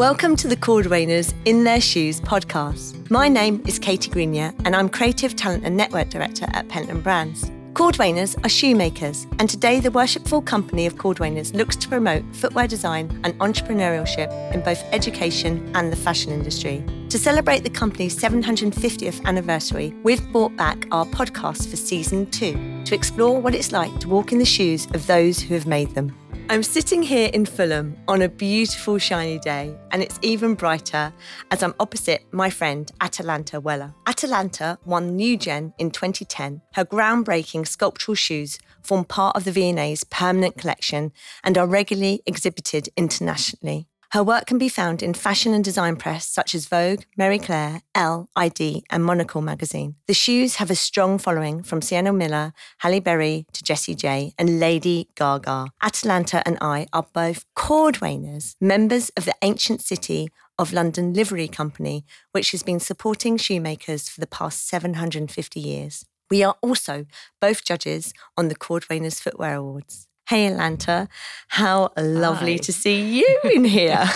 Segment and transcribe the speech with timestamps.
[0.00, 3.10] Welcome to the Cordwainers In Their Shoes podcast.
[3.10, 7.50] My name is Katie Greenyer, and I'm Creative Talent and Network Director at Pentland Brands.
[7.74, 13.20] Cordwainers are shoemakers, and today the worshipful company of Cordwainers looks to promote footwear design
[13.24, 16.82] and entrepreneurship in both education and the fashion industry.
[17.10, 22.94] To celebrate the company's 750th anniversary, we've brought back our podcast for season two to
[22.94, 26.16] explore what it's like to walk in the shoes of those who have made them.
[26.50, 31.12] I'm sitting here in Fulham on a beautiful shiny day, and it's even brighter
[31.52, 33.94] as I'm opposite my friend Atalanta Weller.
[34.08, 36.60] Atalanta won New Gen in 2010.
[36.74, 41.12] Her groundbreaking sculptural shoes form part of the V&A's permanent collection
[41.44, 43.86] and are regularly exhibited internationally.
[44.12, 47.82] Her work can be found in fashion and design press such as Vogue, Marie Claire,
[47.94, 49.94] Elle, ID, and Monocle magazine.
[50.08, 54.58] The shoes have a strong following from Sienna Miller, Halle Berry to Jessie J, and
[54.58, 55.68] Lady Gaga.
[55.80, 62.04] Atalanta and I are both cordwainers, members of the ancient city of London Livery Company,
[62.32, 66.04] which has been supporting shoemakers for the past 750 years.
[66.28, 67.06] We are also
[67.40, 70.08] both judges on the Cordwainers Footwear Awards.
[70.30, 71.08] Hey, Atalanta.
[71.48, 72.58] How lovely Hi.
[72.58, 74.08] to see you in here.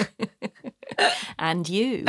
[1.41, 2.05] and you.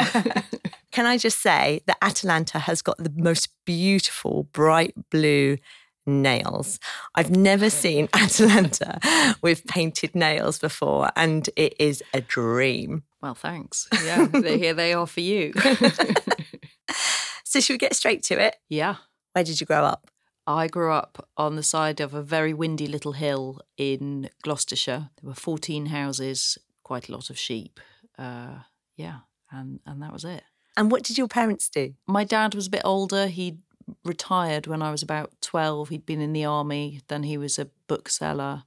[0.91, 5.57] Can I just say that Atalanta has got the most beautiful bright blue
[6.05, 6.79] nails.
[7.15, 8.99] I've never seen Atalanta
[9.41, 13.05] with painted nails before, and it is a dream.
[13.23, 13.87] well, thanks.
[14.03, 15.51] Yeah, here they are for you.
[17.43, 18.57] So, should we get straight to it?
[18.69, 18.97] yeah.
[19.33, 20.11] Where did you grow up?
[20.47, 25.09] I grew up on the side of a very windy little hill in Gloucestershire.
[25.21, 27.79] There were 14 houses, quite a lot of sheep.
[28.17, 28.59] Uh,
[28.95, 29.19] yeah,
[29.51, 30.43] and, and that was it.
[30.77, 31.95] And what did your parents do?
[32.05, 33.27] My dad was a bit older.
[33.27, 33.57] He
[34.03, 35.89] retired when I was about 12.
[35.89, 38.63] He'd been in the army, then he was a bookseller,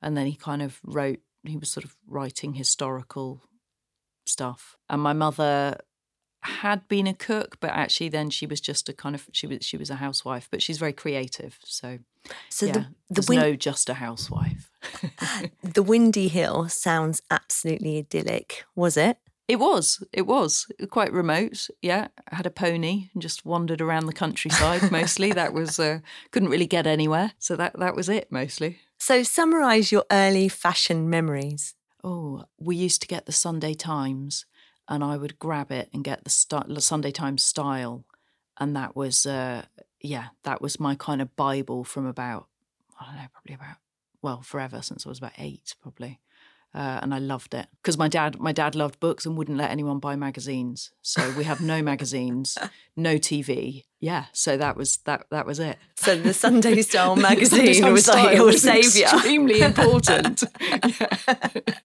[0.00, 3.42] and then he kind of wrote, he was sort of writing historical
[4.26, 4.76] stuff.
[4.88, 5.78] And my mother
[6.42, 9.58] had been a cook, but actually then she was just a kind of she was
[9.64, 11.58] she was a housewife, but she's very creative.
[11.64, 11.98] So
[12.48, 14.70] So, yeah, the, the, there's win- no just a housewife.
[15.62, 19.18] the Windy Hill sounds absolutely idyllic, was it?
[19.48, 20.02] It was.
[20.12, 21.68] It was quite remote.
[21.80, 24.90] Yeah, I had a pony and just wandered around the countryside.
[24.92, 26.00] Mostly, that was uh,
[26.30, 27.32] couldn't really get anywhere.
[27.38, 28.78] So that that was it mostly.
[28.98, 31.74] So, summarize your early fashion memories.
[32.04, 34.44] Oh, we used to get the Sunday Times,
[34.88, 38.04] and I would grab it and get the, st- the Sunday Times style,
[38.58, 39.62] and that was uh,
[40.00, 42.46] yeah, that was my kind of bible from about
[43.00, 43.76] I don't know, probably about
[44.22, 46.20] well forever since I was about eight, probably.
[46.74, 49.70] Uh, and I loved it because my dad, my dad loved books and wouldn't let
[49.70, 50.90] anyone buy magazines.
[51.00, 52.58] So we have no magazines,
[52.96, 53.84] no TV.
[54.00, 55.24] Yeah, so that was that.
[55.30, 55.78] That was it.
[55.96, 59.08] So, the Sunday Style Sunday magazine Times was like your was saviour.
[59.08, 60.44] Extremely important.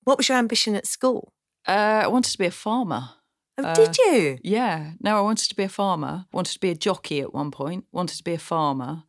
[0.03, 1.31] What was your ambition at school?
[1.67, 3.09] Uh, I wanted to be a farmer.
[3.57, 4.37] Oh, Uh, did you?
[4.43, 4.93] Yeah.
[4.99, 6.25] No, I wanted to be a farmer.
[6.33, 7.85] Wanted to be a jockey at one point.
[7.91, 9.03] Wanted to be a farmer.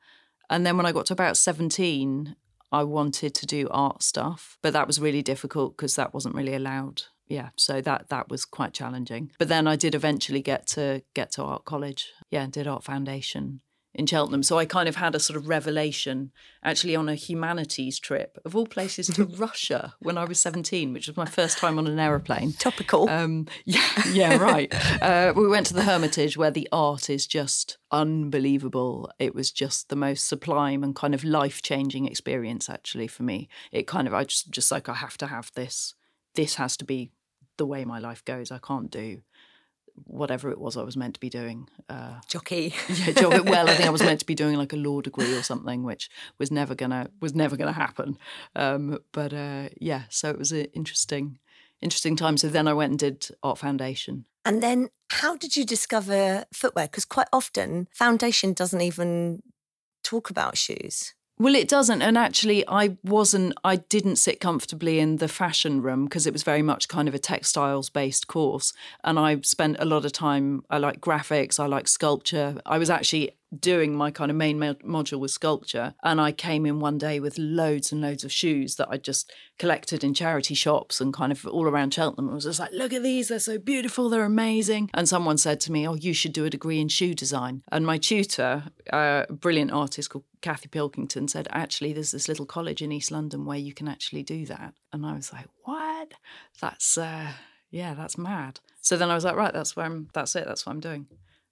[0.50, 2.37] And then when I got to about 17,
[2.70, 6.54] I wanted to do art stuff, but that was really difficult because that wasn't really
[6.54, 7.03] allowed.
[7.28, 9.31] Yeah, so that that was quite challenging.
[9.38, 12.12] But then I did eventually get to get to art college.
[12.31, 13.60] Yeah, did art foundation
[13.94, 14.43] in Cheltenham.
[14.43, 16.32] So I kind of had a sort of revelation
[16.62, 21.06] actually on a humanities trip of all places to Russia when I was 17, which
[21.06, 22.53] was my first time on an aeroplane.
[22.53, 23.09] Topical.
[23.09, 24.72] Um, yeah, yeah, right.
[25.00, 29.10] Uh, we went to the Hermitage where the art is just unbelievable.
[29.19, 33.49] It was just the most sublime and kind of life changing experience, actually, for me.
[33.71, 35.94] It kind of, I just, just like, I have to have this.
[36.34, 37.12] This has to be
[37.56, 38.50] the way my life goes.
[38.50, 39.21] I can't do
[40.05, 41.69] whatever it was I was meant to be doing.
[41.88, 42.75] Uh, Jockey.
[42.88, 43.69] yeah, job well.
[43.69, 46.10] I think I was meant to be doing like a law degree or something, which
[46.38, 48.19] was never gonna was never gonna happen.
[48.54, 51.38] Um, but uh, yeah, so it was an interesting,
[51.81, 52.37] interesting time.
[52.37, 54.25] So then I went and did art foundation.
[54.44, 56.87] And then how did you discover footwear?
[56.87, 59.43] Because quite often foundation doesn't even
[60.03, 61.15] talk about shoes.
[61.37, 62.00] Well, it doesn't.
[62.00, 66.45] And actually, I wasn't, I didn't sit comfortably in the fashion room because it was
[66.45, 68.72] very much kind of a textiles based course.
[69.03, 72.60] And I spent a lot of time, I like graphics, I like sculpture.
[72.65, 75.95] I was actually doing my kind of main mo- module with sculpture.
[76.03, 79.33] And I came in one day with loads and loads of shoes that I just
[79.59, 82.30] collected in charity shops and kind of all around Cheltenham.
[82.30, 84.91] I was just like, look at these, they're so beautiful, they're amazing.
[84.95, 87.62] And someone said to me, oh, you should do a degree in shoe design.
[87.71, 92.83] And my tutor, a brilliant artist called Kathy Pilkington, said, actually, there's this little college
[92.83, 94.74] in East London where you can actually do that.
[94.92, 96.12] And I was like, what?
[96.60, 97.28] That's, uh,
[97.71, 98.60] yeah, that's mad.
[98.80, 101.06] So then I was like, right, that's where I'm, that's it, that's what I'm doing.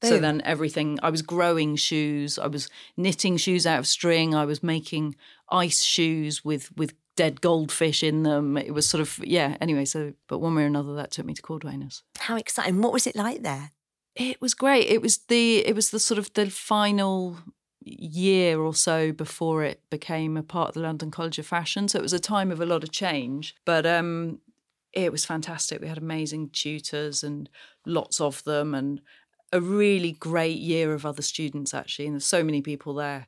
[0.08, 4.44] So then everything, I was growing shoes, I was knitting shoes out of string, I
[4.44, 5.16] was making
[5.50, 8.56] ice shoes with with dead goldfish in them.
[8.56, 9.56] It was sort of yeah.
[9.60, 12.02] Anyway, so but one way or another, that took me to Cordwainers.
[12.18, 12.82] How exciting!
[12.82, 13.72] What was it like there?
[14.14, 14.88] It was great.
[14.88, 17.38] It was the it was the sort of the final
[17.84, 21.88] year or so before it became a part of the London College of Fashion.
[21.88, 23.56] So it was a time of a lot of change.
[23.64, 24.38] But um,
[24.92, 25.80] it was fantastic.
[25.80, 27.48] We had amazing tutors and
[27.86, 29.00] lots of them, and
[29.52, 32.06] a really great year of other students actually.
[32.06, 33.26] And there's so many people there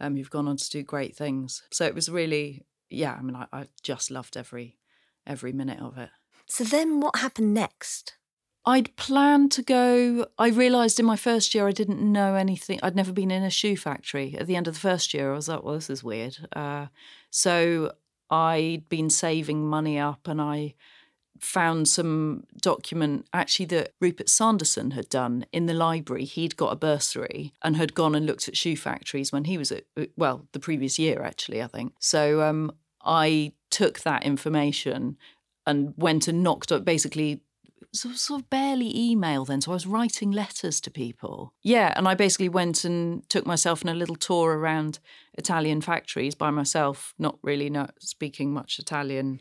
[0.00, 1.62] um, who've gone on to do great things.
[1.70, 3.16] So it was really, yeah.
[3.18, 4.76] I mean, I, I just loved every
[5.26, 6.10] every minute of it.
[6.46, 8.16] So then, what happened next?
[8.64, 10.26] I'd planned to go.
[10.38, 12.80] I realised in my first year I didn't know anything.
[12.82, 14.36] I'd never been in a shoe factory.
[14.38, 16.36] At the end of the first year, I was like, well, this is weird.
[16.54, 16.86] Uh,
[17.30, 17.92] so
[18.28, 20.74] I'd been saving money up and I
[21.40, 26.24] found some document actually that Rupert Sanderson had done in the library.
[26.24, 29.72] He'd got a bursary and had gone and looked at shoe factories when he was
[29.72, 29.84] at,
[30.16, 31.92] well, the previous year, actually, I think.
[32.00, 32.72] So um,
[33.04, 35.16] I took that information
[35.66, 37.40] and went and knocked up basically
[37.92, 39.60] sort of barely email then.
[39.60, 41.52] So I was writing letters to people.
[41.62, 41.92] Yeah.
[41.96, 44.98] And I basically went and took myself on a little tour around
[45.34, 49.40] Italian factories by myself, not really not speaking much Italian.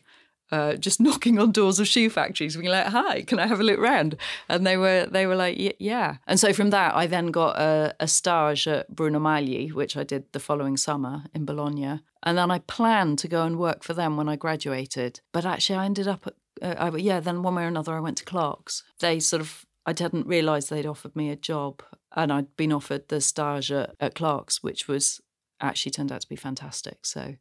[0.52, 3.64] Uh, just knocking on doors of shoe factories, being like, "Hi, can I have a
[3.64, 4.16] look round?"
[4.48, 7.96] And they were they were like, "Yeah." And so from that, I then got a,
[8.00, 12.52] a stage at Bruno Magli, which I did the following summer in Bologna, and then
[12.52, 15.22] I planned to go and work for them when I graduated.
[15.32, 18.00] But actually, I ended up at uh, I, yeah, then one way or another, I
[18.00, 18.84] went to Clarks.
[19.00, 21.84] They sort of, I didn't realise they'd offered me a job,
[22.16, 25.22] and I'd been offered the stage at, at Clarks, which was
[25.62, 27.06] actually turned out to be fantastic.
[27.06, 27.36] So,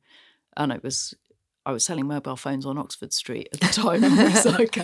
[0.56, 1.14] and it was,
[1.66, 4.04] I was selling mobile phones on Oxford Street at the time.
[4.04, 4.78] and was like,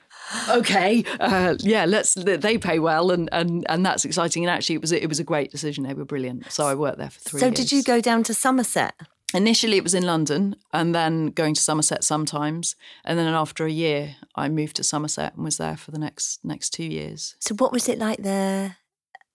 [0.50, 2.14] okay, uh, yeah, let's.
[2.14, 4.44] They pay well, and and and that's exciting.
[4.44, 5.84] And actually, it was it was a great decision.
[5.84, 6.50] They were brilliant.
[6.50, 7.40] So I worked there for three.
[7.40, 7.56] So years.
[7.56, 8.94] did you go down to Somerset?
[9.34, 12.76] Initially, it was in London and then going to Somerset sometimes.
[13.04, 16.44] And then after a year, I moved to Somerset and was there for the next
[16.44, 17.34] next two years.
[17.40, 18.76] So, what was it like there?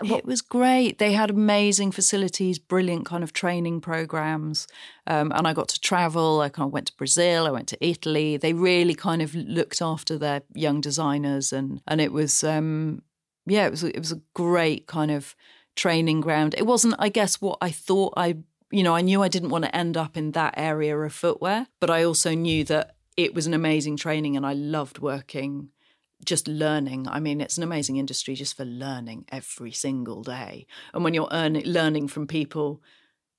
[0.03, 0.97] It was great.
[0.97, 4.67] They had amazing facilities, brilliant kind of training programs,
[5.07, 6.41] um, and I got to travel.
[6.41, 7.45] I kind of went to Brazil.
[7.45, 8.37] I went to Italy.
[8.37, 13.01] They really kind of looked after their young designers, and and it was um,
[13.45, 15.35] yeah, it was it was a great kind of
[15.75, 16.55] training ground.
[16.57, 18.37] It wasn't, I guess, what I thought I
[18.71, 21.67] you know, I knew I didn't want to end up in that area of footwear,
[21.79, 25.69] but I also knew that it was an amazing training and I loved working
[26.25, 27.07] just learning.
[27.07, 30.67] I mean, it's an amazing industry just for learning every single day.
[30.93, 32.81] And when you're earning, learning from people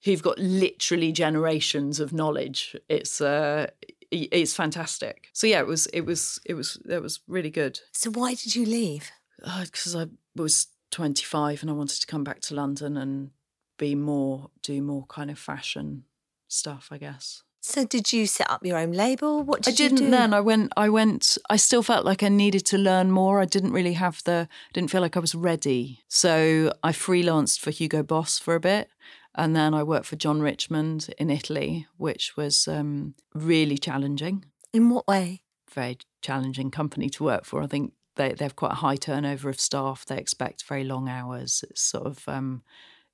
[0.05, 3.69] who've got literally generations of knowledge, it's uh,
[4.11, 5.29] it's fantastic.
[5.33, 7.81] So yeah, it was it was it was it was really good.
[7.93, 9.11] So why did you leave?
[9.39, 10.09] Because uh, I
[10.41, 13.31] was 25 and I wanted to come back to London and
[13.79, 16.05] be more do more kind of fashion
[16.49, 17.43] stuff, I guess.
[17.65, 19.45] So did you set up your own label?
[19.45, 19.95] What did you do?
[19.95, 20.35] I didn't then.
[20.35, 23.41] I went I went I still felt like I needed to learn more.
[23.41, 26.01] I didn't really have the didn't feel like I was ready.
[26.09, 28.89] So I freelanced for Hugo Boss for a bit.
[29.37, 34.45] And then I worked for John Richmond in Italy, which was um, really challenging.
[34.75, 35.43] In what way?
[35.71, 37.63] Very challenging company to work for.
[37.63, 40.05] I think they, they have quite a high turnover of staff.
[40.05, 41.65] They expect very long hours.
[41.71, 42.63] It's sort of um,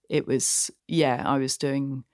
[0.08, 2.04] it was yeah i was doing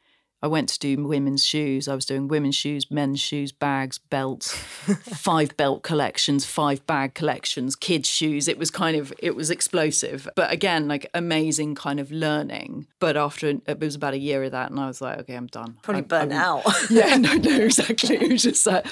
[0.45, 1.89] i went to do women's shoes.
[1.89, 7.75] I was doing women's shoes men's shoes bags belts five belt collections five bag collections
[7.75, 8.47] kids shoes.
[8.47, 10.29] It was kind of it was explosive.
[10.37, 12.87] But again like amazing kind of learning.
[13.01, 15.47] But after it was about a year of that and i was like okay i'm
[15.47, 15.79] done.
[15.83, 16.63] Probably I, burnt I, out.
[16.91, 18.17] Yeah no no exactly.
[18.17, 18.87] It was just like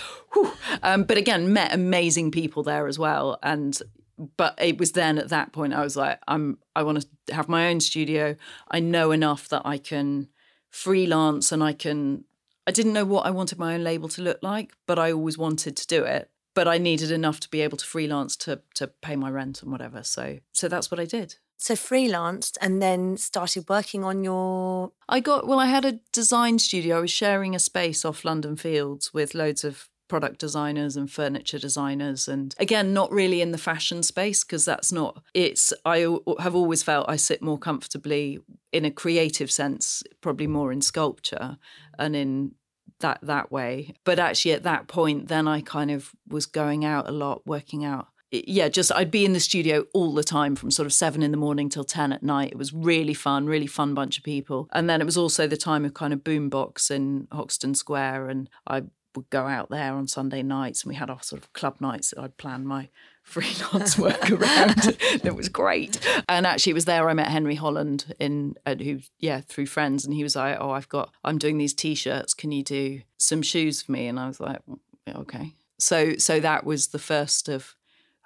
[0.83, 3.39] um, but again met amazing people there as well.
[3.43, 3.79] And
[4.37, 7.49] but it was then at that point I was like, I'm I want to have
[7.49, 8.37] my own studio.
[8.71, 10.29] I know enough that I can
[10.73, 12.25] freelance and I can
[12.67, 15.37] I didn't know what I wanted my own label to look like, but I always
[15.37, 16.31] wanted to do it.
[16.55, 19.71] But I needed enough to be able to freelance to to pay my rent and
[19.71, 20.03] whatever.
[20.03, 21.37] So so that's what I did.
[21.57, 26.59] So freelanced and then started working on your I got well I had a design
[26.59, 26.99] studio.
[26.99, 31.59] I was sharing a space off London Fields with loads of product designers and furniture
[31.59, 36.07] designers and again not really in the fashion space because that's not it's i
[36.39, 38.39] have always felt i sit more comfortably
[38.73, 41.57] in a creative sense probably more in sculpture
[41.99, 42.53] and in
[43.01, 47.09] that that way but actually at that point then i kind of was going out
[47.09, 50.71] a lot working out yeah, just I'd be in the studio all the time from
[50.71, 52.51] sort of seven in the morning till 10 at night.
[52.51, 54.71] It was really fun, really fun bunch of people.
[54.73, 58.31] And then it was also the time of kind of boombox in Hoxton Square.
[58.31, 61.53] And I would go out there on Sunday nights and we had our sort of
[61.53, 62.89] club nights that I'd plan my
[63.23, 64.75] freelance work around.
[65.01, 66.01] it was great.
[66.29, 70.05] And actually, it was there I met Henry Holland in uh, who yeah through friends,
[70.05, 72.35] and he was like, "Oh, I've got I'm doing these t-shirts.
[72.35, 74.61] Can you do some shoes for me?" And I was like,
[75.09, 77.77] "Okay." So so that was the first of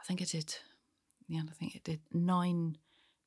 [0.00, 0.56] I think I did
[1.28, 2.78] yeah I think it did nine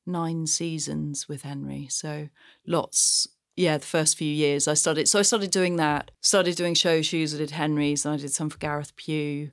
[0.06, 1.86] nine seasons with Henry.
[1.88, 2.28] So
[2.66, 3.28] lots
[3.60, 5.08] yeah, the first few years I started.
[5.08, 6.10] So I started doing that.
[6.20, 7.34] Started doing show shoes.
[7.34, 8.04] I did Henry's.
[8.04, 9.50] And I did some for Gareth Pugh.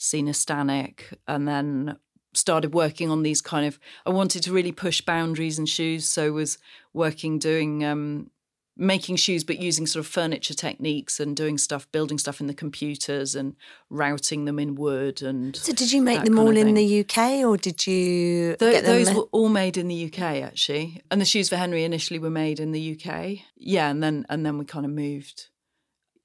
[0.00, 1.98] Sina Stanek, and then
[2.32, 3.78] started working on these kind of.
[4.06, 6.56] I wanted to really push boundaries in shoes, so was
[6.94, 7.84] working doing.
[7.84, 8.30] Um,
[8.76, 12.54] making shoes but using sort of furniture techniques and doing stuff building stuff in the
[12.54, 13.54] computers and
[13.90, 17.56] routing them in wood and so did you make them all in the uk or
[17.56, 21.02] did you those were all made in the uk actually.
[21.10, 24.46] And the shoes for henry initially were made in the uk yeah and then and
[24.46, 25.48] then we kind of moved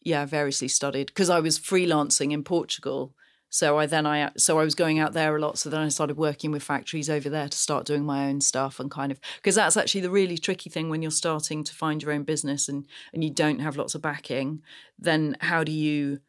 [0.01, 1.07] yeah variously studied.
[1.07, 3.13] Because i was freelancing in portugal
[3.49, 5.57] so I then I so I was going out there a lot.
[5.57, 8.79] So then I started working with factories over there to start doing my own stuff
[8.79, 12.03] and kind of because that's actually the really tricky thing when you're starting to find
[12.03, 14.61] your own business and and you don't have lots of backing.
[14.99, 16.19] Then how do you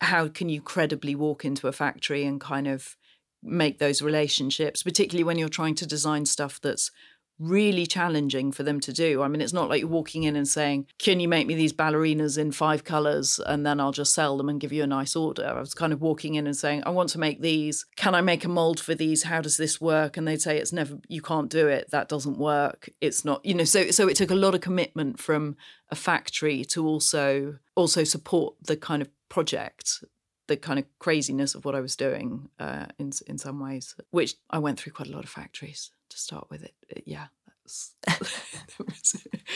[0.00, 2.96] how can you credibly walk into a factory and kind of
[3.42, 6.90] make those relationships, particularly when you're trying to design stuff that's
[7.38, 9.22] really challenging for them to do.
[9.22, 11.72] I mean, it's not like you're walking in and saying, Can you make me these
[11.72, 13.40] ballerinas in five colors?
[13.44, 15.46] And then I'll just sell them and give you a nice order.
[15.46, 17.86] I was kind of walking in and saying, I want to make these.
[17.96, 19.24] Can I make a mold for these?
[19.24, 20.16] How does this work?
[20.16, 21.90] And they'd say, It's never, you can't do it.
[21.90, 22.90] That doesn't work.
[23.00, 25.56] It's not, you know, so, so it took a lot of commitment from
[25.90, 30.04] a factory to also, also support the kind of project
[30.48, 34.34] the kind of craziness of what I was doing uh, in in some ways, which
[34.50, 36.64] I went through quite a lot of factories to start with.
[36.64, 37.28] It, it yeah,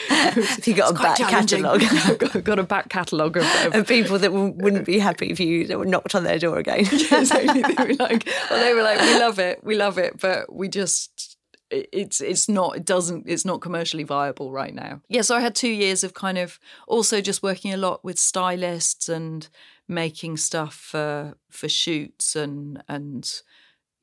[0.09, 1.83] Have you got a back catalogue?
[2.35, 5.65] I've got, a back catalogue of, of, of, people that wouldn't be happy if you
[5.85, 6.85] knocked on their door again.
[6.91, 10.53] yeah, They were like, well, they were like, we love it, we love it, but
[10.53, 11.37] we just
[11.71, 15.01] it's it's not it doesn't it's not commercially viable right now.
[15.09, 18.19] Yeah, so I had two years of kind of also just working a lot with
[18.19, 19.47] stylists and
[19.87, 23.41] making stuff for for shoots and and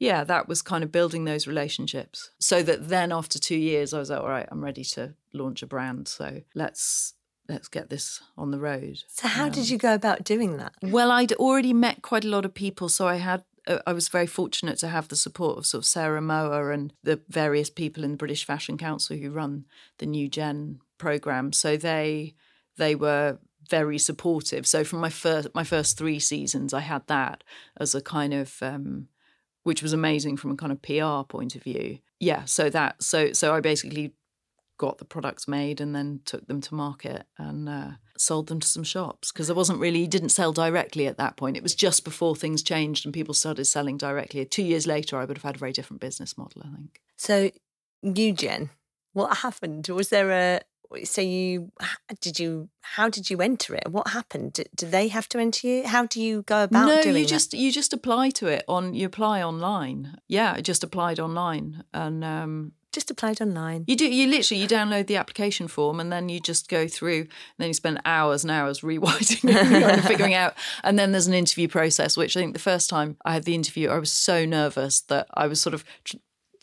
[0.01, 2.31] yeah, that was kind of building those relationships.
[2.41, 5.63] So that then after two years, I was like, all right, I'm ready to launch
[5.63, 6.09] a brand.
[6.09, 7.15] So let's
[7.49, 9.03] let's get this on the road.
[9.09, 10.73] So how um, did you go about doing that?
[10.83, 14.09] Well, I'd already met quite a lot of people, so I had uh, I was
[14.09, 18.03] very fortunate to have the support of sort of Sarah Mower and the various people
[18.03, 19.67] in the British Fashion Council who run
[19.99, 21.53] the New Gen program.
[21.53, 22.35] So they
[22.79, 23.39] they were
[23.71, 24.67] very supportive.
[24.67, 27.45] So from my first my first three seasons, I had that
[27.79, 29.09] as a kind of um,
[29.63, 31.99] which was amazing from a kind of PR point of view.
[32.19, 34.13] Yeah, so that so so I basically
[34.77, 38.67] got the products made and then took them to market and uh, sold them to
[38.67, 41.59] some shops because I wasn't really didn't sell directly at that point.
[41.59, 44.45] It was just before things changed and people started selling directly.
[44.47, 46.63] Two years later, I would have had a very different business model.
[46.65, 47.01] I think.
[47.17, 47.51] So,
[48.13, 48.71] Gen,
[49.13, 49.87] what happened?
[49.89, 50.61] Was there a
[51.05, 51.71] so you
[52.21, 55.67] did you how did you enter it what happened did, do they have to enter
[55.67, 58.95] you how do you go about no you just you just apply to it on
[58.95, 63.85] you apply online yeah i just applied online and um just applied online.
[63.87, 64.13] You do.
[64.13, 67.21] You literally you download the application form and then you just go through.
[67.21, 67.29] And
[67.59, 70.55] then you spend hours and hours rewriting and figuring out.
[70.83, 73.55] And then there's an interview process, which I think the first time I had the
[73.55, 75.85] interview, I was so nervous that I was sort of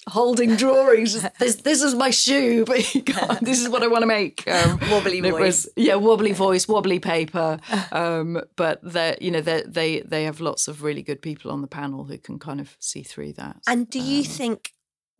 [0.07, 1.21] holding drawings.
[1.39, 2.77] this, this is my shoe, but
[3.41, 4.47] this is what I want to make.
[4.47, 5.39] Um, wobbly voice.
[5.39, 7.59] Was, yeah, wobbly voice, wobbly paper.
[7.91, 11.67] Um, but they, you know, they they have lots of really good people on the
[11.67, 13.57] panel who can kind of see through that.
[13.67, 14.73] And do you um, think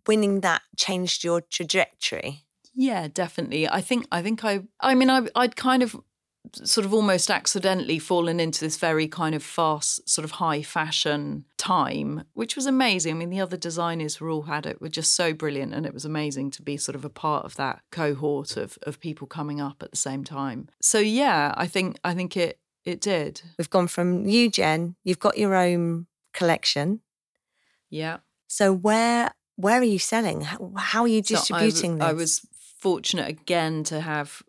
[0.06, 2.46] winning that changed your trajectory?
[2.76, 3.68] Yeah, definitely.
[3.68, 5.96] I think I think I I mean I I'd kind of
[6.54, 11.46] sort of almost accidentally fallen into this very kind of fast, sort of high fashion
[11.58, 13.14] time, which was amazing.
[13.14, 15.94] I mean, the other designers were all had it were just so brilliant, and it
[15.94, 19.62] was amazing to be sort of a part of that cohort of of people coming
[19.62, 20.70] up at the same time.
[20.82, 23.42] So yeah, I think I think it it did.
[23.58, 24.96] We've gone from New Gen.
[25.04, 27.02] You've got your own collection.
[27.90, 28.18] Yeah.
[28.48, 30.42] So where where are you selling?
[30.42, 32.06] How, how are you distributing so?
[32.06, 32.42] I was
[32.80, 34.44] fortunate again to have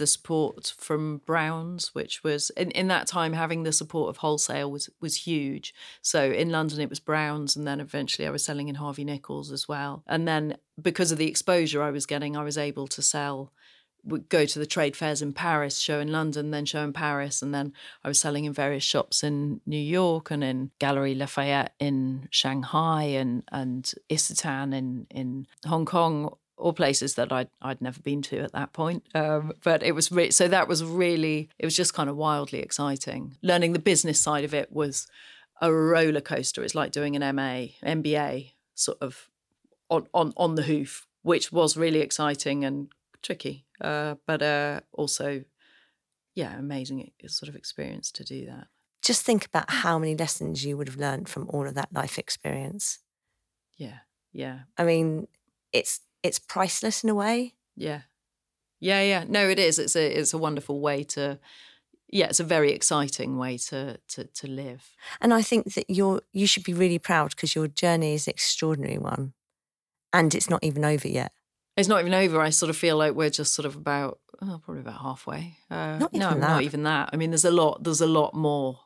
[0.00, 4.70] the support from Browns, which was in, in that time having the support of wholesale
[4.70, 5.74] was was huge.
[6.00, 9.52] So in London it was Browns, and then eventually I was selling in Harvey Nichols
[9.52, 10.02] as well.
[10.06, 13.52] And then because of the exposure I was getting, I was able to sell
[14.28, 17.54] go to the trade fairs in Paris, show in London, then show in Paris, and
[17.54, 22.26] then I was selling in various shops in New York and in Galeries Lafayette in
[22.30, 28.22] Shanghai and and Isetan in in Hong Kong or places that I'd I'd never been
[28.22, 29.04] to at that point.
[29.14, 32.60] Um, but it was re- so that was really it was just kind of wildly
[32.60, 33.36] exciting.
[33.42, 35.06] Learning the business side of it was
[35.60, 36.62] a roller coaster.
[36.62, 39.28] It's like doing an MA MBA sort of
[39.88, 42.88] on on on the hoof, which was really exciting and
[43.22, 45.44] tricky, uh, but uh, also
[46.34, 48.68] yeah, amazing sort of experience to do that.
[49.02, 52.18] Just think about how many lessons you would have learned from all of that life
[52.18, 52.98] experience.
[53.76, 54.00] Yeah,
[54.32, 54.60] yeah.
[54.76, 55.26] I mean,
[55.72, 57.54] it's it's priceless in a way.
[57.76, 58.02] Yeah,
[58.80, 59.24] yeah, yeah.
[59.28, 59.78] No, it is.
[59.78, 61.38] It's a it's a wonderful way to.
[62.12, 64.90] Yeah, it's a very exciting way to to to live.
[65.20, 68.32] And I think that you're you should be really proud because your journey is an
[68.32, 69.32] extraordinary one,
[70.12, 71.32] and it's not even over yet.
[71.76, 72.40] It's not even over.
[72.40, 75.56] I sort of feel like we're just sort of about oh, probably about halfway.
[75.70, 76.48] Uh, Not no, even that.
[76.48, 77.10] not even that.
[77.12, 77.84] I mean, there's a lot.
[77.84, 78.80] There's a lot more.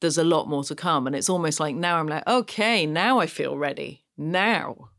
[0.00, 3.18] There's a lot more to come, and it's almost like now I'm like, okay, now
[3.18, 4.04] I feel ready.
[4.16, 4.90] Now,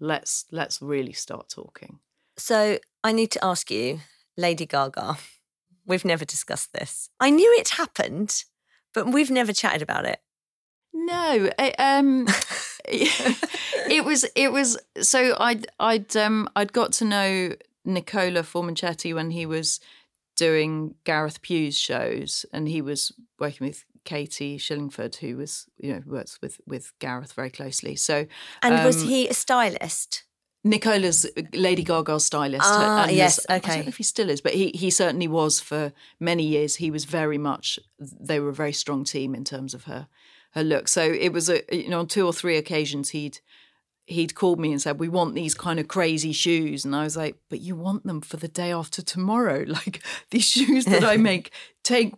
[0.00, 1.98] let's let's really start talking.
[2.36, 4.00] So I need to ask you,
[4.36, 5.18] Lady Gaga.
[5.86, 7.08] We've never discussed this.
[7.18, 8.44] I knew it happened,
[8.92, 10.20] but we've never chatted about it.
[10.92, 12.26] No, I, um,
[12.84, 19.30] it was it was so I'd I'd um I'd got to know Nicola Formichetti when
[19.30, 19.80] he was
[20.36, 26.02] doing Gareth Pugh's shows, and he was working with Katie Shillingford, who was you know
[26.06, 27.94] works with with Gareth very closely.
[27.94, 28.26] So
[28.62, 30.24] And was um, he a stylist?
[30.64, 32.64] Nicola's Lady Gaga's stylist.
[32.64, 35.28] Ah, and yes, was- I don't know if he still is, but he he certainly
[35.28, 36.76] was for many years.
[36.76, 37.78] He was very much.
[37.98, 40.08] They were a very strong team in terms of her
[40.52, 40.88] her look.
[40.88, 43.40] So it was a you know on two or three occasions he'd
[44.06, 47.16] he'd called me and said we want these kind of crazy shoes, and I was
[47.16, 51.16] like, but you want them for the day after tomorrow, like these shoes that I
[51.30, 51.52] make
[51.84, 52.14] take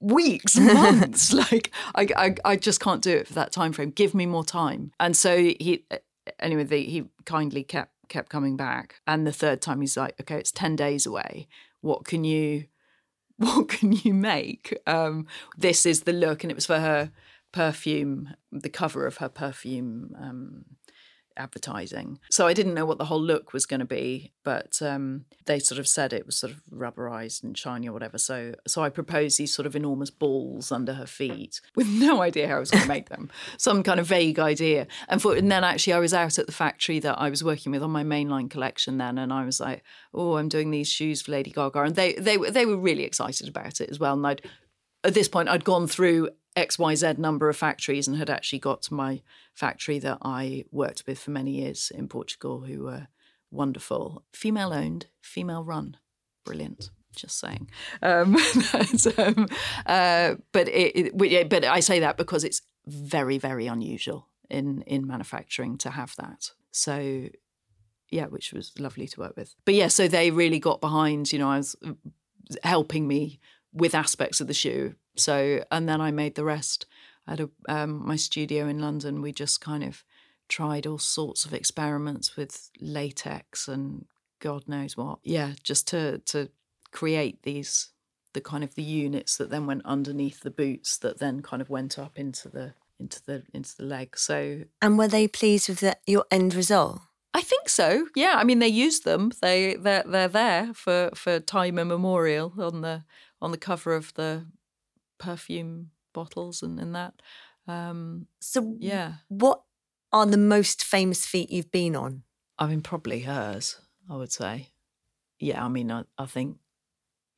[0.00, 1.32] weeks, months.
[1.52, 3.90] like I, I, I just can't do it for that time frame.
[3.90, 4.92] Give me more time.
[5.00, 5.84] And so he,
[6.38, 9.00] anyway, the, he kindly kept kept coming back.
[9.06, 11.48] And the third time, he's like, okay, it's ten days away.
[11.80, 12.66] What can you,
[13.36, 14.76] what can you make?
[14.86, 17.10] Um, this is the look, and it was for her
[17.52, 20.14] perfume, the cover of her perfume.
[20.18, 20.64] Um,
[21.36, 22.18] advertising.
[22.30, 25.58] So I didn't know what the whole look was going to be, but um, they
[25.58, 28.18] sort of said it was sort of rubberized and shiny or whatever.
[28.18, 32.48] So so I proposed these sort of enormous balls under her feet with no idea
[32.48, 34.86] how I was going to make them, some kind of vague idea.
[35.08, 37.72] And for and then actually I was out at the factory that I was working
[37.72, 39.82] with on my mainline collection then, and I was like,
[40.14, 43.48] oh, I'm doing these shoes for Lady Gaga, and they they they were really excited
[43.48, 44.14] about it as well.
[44.14, 44.42] And I'd
[45.04, 48.94] at this point I'd gone through XYZ number of factories and had actually got to
[48.94, 49.22] my
[49.54, 53.08] factory that I worked with for many years in Portugal, who were
[53.50, 55.96] wonderful, female owned, female run,
[56.44, 56.90] brilliant.
[57.14, 57.68] Just saying,
[58.00, 58.36] um,
[59.18, 59.46] um,
[59.84, 65.06] uh, but it, it, but I say that because it's very, very unusual in in
[65.06, 66.52] manufacturing to have that.
[66.70, 67.28] So,
[68.10, 69.54] yeah, which was lovely to work with.
[69.66, 71.30] But yeah, so they really got behind.
[71.34, 71.92] You know, I was uh,
[72.62, 73.40] helping me
[73.74, 74.94] with aspects of the shoe.
[75.16, 76.86] So, and then I made the rest.
[77.26, 79.22] I had a, um, my studio in London.
[79.22, 80.04] We just kind of
[80.48, 84.06] tried all sorts of experiments with latex and
[84.40, 85.20] God knows what.
[85.22, 86.50] Yeah, just to to
[86.90, 87.88] create these
[88.34, 91.70] the kind of the units that then went underneath the boots that then kind of
[91.70, 94.16] went up into the into the into the leg.
[94.16, 97.00] So And were they pleased with the, your end result?
[97.34, 98.08] I think so.
[98.14, 99.32] Yeah, I mean they used them.
[99.40, 103.04] They they're they're there for for time immemorial on the
[103.40, 104.46] on the cover of the
[105.22, 107.14] perfume bottles and, and that.
[107.68, 109.62] Um, So, yeah, what
[110.12, 112.22] are the most famous feet you've been on?
[112.58, 113.80] I mean probably hers.
[114.10, 114.68] I would say.
[115.38, 116.58] Yeah, I mean I, I think.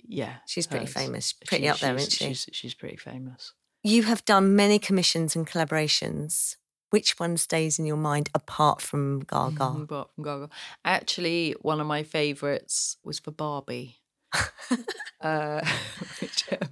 [0.07, 0.95] Yeah, She's pretty hers.
[0.95, 2.25] famous, pretty She- up there, isn't she?
[2.35, 3.53] She's, she's pretty famous.
[3.83, 6.57] You have done many commissions and collaborations.
[6.91, 9.65] Which one stays in your mind apart from Gaga?
[9.83, 10.49] Apart from Gaga,
[10.85, 13.97] actually, one of my favourites was for Barbie.
[15.21, 15.61] uh,
[16.21, 16.69] which um,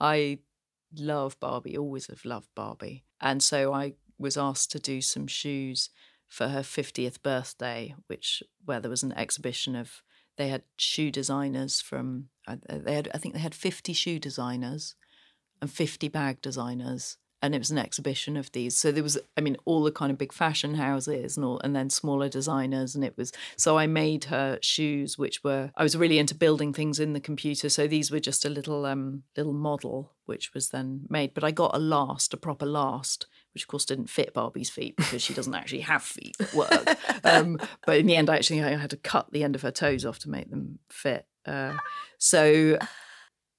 [0.00, 0.38] I
[0.96, 3.04] love Barbie, always have loved Barbie.
[3.20, 5.90] And so I was asked to do some shoes
[6.26, 10.02] for her 50th birthday, which where there was an exhibition of
[10.36, 14.94] they had shoe designers from uh, they had I think they had 50 shoe designers
[15.60, 18.76] and 50 bag designers and it was an exhibition of these.
[18.76, 21.74] So there was i mean all the kind of big fashion houses and all and
[21.74, 25.96] then smaller designers and it was so i made her shoes which were i was
[25.96, 27.68] really into building things in the computer.
[27.68, 31.50] So these were just a little um little model which was then made but i
[31.50, 35.34] got a last a proper last which of course didn't fit barbie's feet because she
[35.34, 36.70] doesn't actually have feet work.
[37.24, 39.70] Um, but in the end I actually i had to cut the end of her
[39.70, 41.74] toes off to make them fit uh,
[42.18, 42.78] so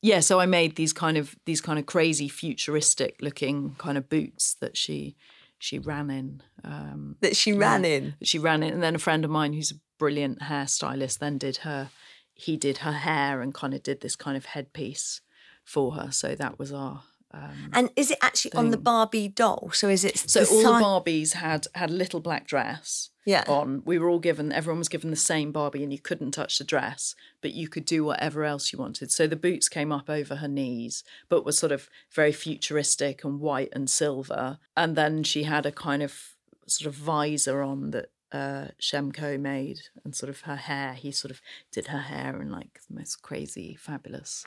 [0.02, 4.10] yeah so i made these kind of these kind of crazy futuristic looking kind of
[4.10, 5.16] boots that she
[5.60, 6.42] she ran in.
[6.64, 8.16] Um, that she ran yeah, in.
[8.24, 11.58] She ran in, and then a friend of mine who's a brilliant hairstylist then did
[11.58, 11.90] her.
[12.34, 15.20] He did her hair and kind of did this kind of headpiece
[15.66, 16.12] for her.
[16.12, 18.60] So that was our um, and is it actually thing.
[18.60, 19.70] on the Barbie doll?
[19.74, 23.12] So is it so the all si- the Barbies had had a little black dress
[23.26, 23.44] yeah.
[23.48, 23.84] on.
[23.86, 26.64] We were all given everyone was given the same Barbie and you couldn't touch the
[26.64, 29.12] dress, but you could do whatever else you wanted.
[29.12, 33.40] So the boots came up over her knees, but were sort of very futuristic and
[33.40, 34.58] white and silver.
[34.76, 39.80] And then she had a kind of sort of visor on that uh, Shemko made,
[40.04, 40.94] and sort of her hair.
[40.94, 44.46] He sort of did her hair in like the most crazy, fabulous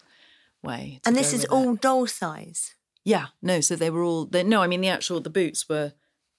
[0.62, 1.00] way.
[1.04, 2.74] And this is all doll size.
[3.04, 3.60] Yeah, no.
[3.60, 4.26] So they were all.
[4.26, 5.92] They, no, I mean the actual the boots were.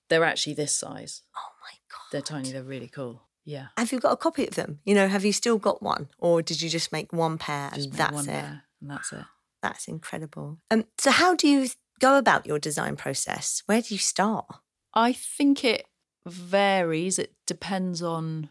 [0.09, 1.21] They're actually this size.
[1.35, 2.11] Oh my god!
[2.11, 2.51] They're tiny.
[2.51, 3.23] They're really cool.
[3.45, 3.67] Yeah.
[3.77, 4.79] Have you got a copy of them?
[4.85, 7.91] You know, have you still got one, or did you just make one pair and
[7.91, 8.29] that's it?
[8.29, 9.25] and that's it.
[9.61, 10.59] That's incredible.
[10.71, 10.85] Um.
[10.97, 13.63] So how do you go about your design process?
[13.65, 14.45] Where do you start?
[14.93, 15.85] I think it
[16.25, 17.19] varies.
[17.19, 18.49] It depends on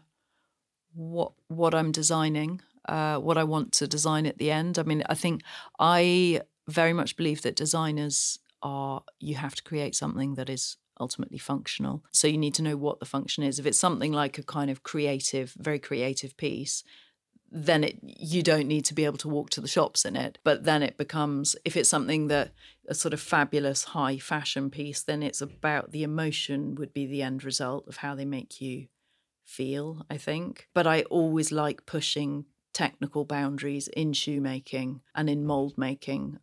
[0.93, 4.77] what what I'm designing uh, what I want to design at the end.
[4.79, 5.41] I mean, I think
[5.79, 11.37] I very much believe that designers are, you have to create something that is ultimately
[11.37, 12.03] functional.
[12.11, 13.59] So you need to know what the function is.
[13.59, 16.83] If it's something like a kind of creative, very creative piece,
[17.55, 20.39] then it you don't need to be able to walk to the shops in it.
[20.43, 22.51] But then it becomes if it's something that
[22.87, 27.21] a sort of fabulous high fashion piece, then it's about the emotion would be the
[27.21, 28.87] end result of how they make you
[29.45, 30.67] feel, I think.
[30.73, 36.39] But I always like pushing technical boundaries in shoemaking and in mold making.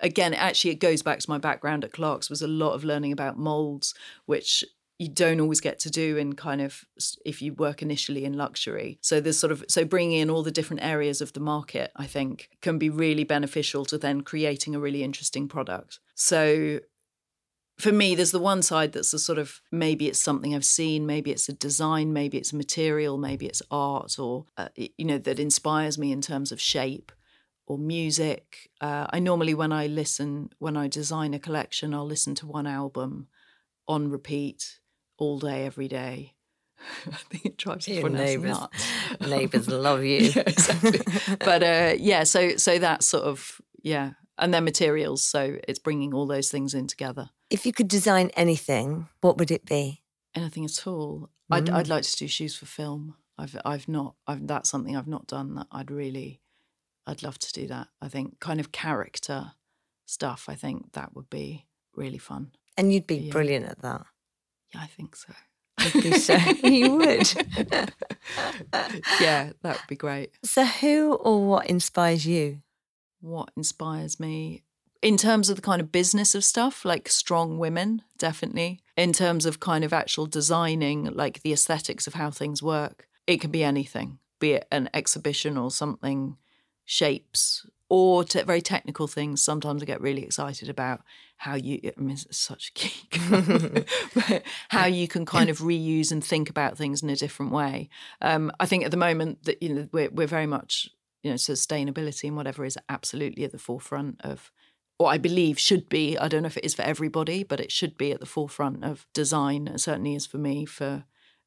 [0.00, 3.12] Again actually it goes back to my background at clarks was a lot of learning
[3.12, 3.94] about molds
[4.26, 4.64] which
[4.98, 6.84] you don't always get to do in kind of
[7.24, 8.98] if you work initially in luxury.
[9.00, 12.06] So there's sort of so bringing in all the different areas of the market i
[12.06, 16.00] think can be really beneficial to then creating a really interesting product.
[16.14, 16.80] So
[17.78, 21.06] for me, there's the one side that's a sort of maybe it's something I've seen,
[21.06, 25.18] maybe it's a design, maybe it's a material, maybe it's art, or uh, you know
[25.18, 27.12] that inspires me in terms of shape
[27.66, 28.70] or music.
[28.80, 32.66] Uh, I normally, when I listen, when I design a collection, I'll listen to one
[32.66, 33.28] album
[33.86, 34.80] on repeat
[35.16, 36.34] all day, every day.
[37.06, 38.86] I think it drives everyone neighbors, nuts.
[39.20, 40.18] neighbors love you.
[40.34, 41.00] yeah, exactly.
[41.38, 45.22] but uh, yeah, so so that sort of yeah, and their materials.
[45.22, 47.30] So it's bringing all those things in together.
[47.50, 50.02] If you could design anything, what would it be?
[50.34, 51.30] Anything at all.
[51.50, 51.56] Mm.
[51.56, 53.14] I'd, I'd like to do shoes for film.
[53.38, 54.14] I've I've not.
[54.26, 55.54] I've, that's something I've not done.
[55.54, 56.40] That I'd really,
[57.06, 57.88] I'd love to do that.
[58.02, 59.52] I think kind of character
[60.06, 60.46] stuff.
[60.48, 62.52] I think that would be really fun.
[62.76, 63.32] And you'd be yeah.
[63.32, 64.06] brilliant at that.
[64.74, 65.32] Yeah, I think so.
[66.18, 66.34] So.
[66.64, 67.32] you would.
[69.20, 70.30] yeah, that would be great.
[70.44, 72.62] So, who or what inspires you?
[73.20, 74.62] What inspires me?
[75.00, 78.80] in terms of the kind of business of stuff, like strong women, definitely.
[78.96, 83.40] In terms of kind of actual designing, like the aesthetics of how things work, it
[83.40, 86.36] can be anything, be it an exhibition or something,
[86.84, 89.40] shapes, or very technical things.
[89.40, 91.02] Sometimes I get really excited about
[91.36, 96.24] how you, I mean, it's such a geek, how you can kind of reuse and
[96.24, 97.88] think about things in a different way.
[98.20, 100.90] Um, I think at the moment that, you know, we're, we're very much,
[101.28, 104.50] you know, sustainability and whatever is absolutely at the forefront of
[104.98, 107.70] or I believe should be, I don't know if it is for everybody, but it
[107.70, 109.68] should be at the forefront of design.
[109.68, 111.04] It certainly is for me for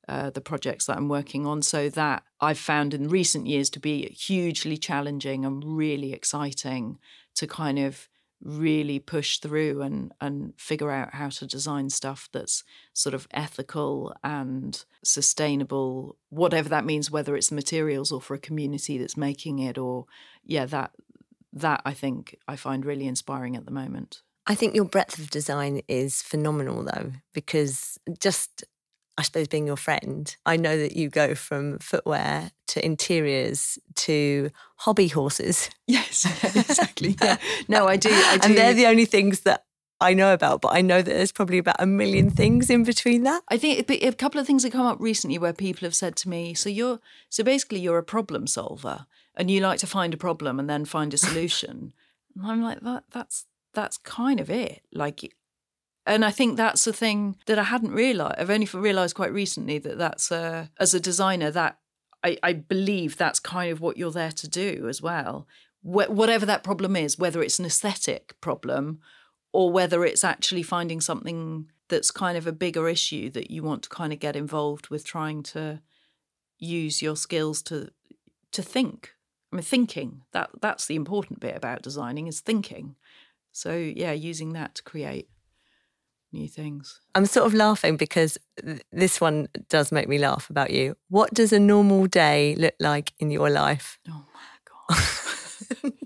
[0.07, 1.61] uh, the projects that I'm working on.
[1.61, 6.97] So that I've found in recent years to be hugely challenging and really exciting
[7.35, 8.07] to kind of
[8.43, 14.15] really push through and and figure out how to design stuff that's sort of ethical
[14.23, 19.77] and sustainable whatever that means whether it's materials or for a community that's making it
[19.77, 20.05] or
[20.43, 20.91] yeah that
[21.53, 24.21] that I think I find really inspiring at the moment.
[24.47, 28.63] I think your breadth of design is phenomenal, though, because just,
[29.17, 34.49] I suppose, being your friend, I know that you go from footwear to interiors to
[34.77, 35.69] hobby horses.
[35.87, 37.15] Yes, exactly.
[37.21, 37.37] yeah.
[37.67, 38.47] No, I do, I do.
[38.49, 39.65] And they're the only things that
[39.99, 43.23] I know about, but I know that there's probably about a million things in between
[43.23, 43.43] that.
[43.49, 46.29] I think a couple of things have come up recently where people have said to
[46.29, 50.17] me, "So you're so basically you're a problem solver, and you like to find a
[50.17, 51.93] problem and then find a solution."
[52.35, 54.81] and I'm like, that that's that's kind of it.
[54.91, 55.33] Like,
[56.05, 58.35] and I think that's the thing that I hadn't realized.
[58.39, 61.77] I've only realized quite recently that that's uh, as a designer that
[62.23, 65.47] I, I believe that's kind of what you're there to do as well.
[65.81, 68.99] Wh- whatever that problem is, whether it's an aesthetic problem
[69.53, 73.83] or whether it's actually finding something that's kind of a bigger issue that you want
[73.83, 75.81] to kind of get involved with trying to
[76.57, 77.91] use your skills to
[78.51, 79.15] to think
[79.51, 82.95] i mean thinking that that's the important bit about designing is thinking
[83.51, 85.27] so yeah using that to create
[86.33, 86.99] new things.
[87.15, 90.95] I'm sort of laughing because th- this one does make me laugh about you.
[91.09, 93.99] What does a normal day look like in your life?
[94.09, 94.97] Oh my
[95.79, 95.93] god.